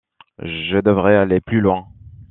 [0.39, 1.87] Je devrais aller plus loin.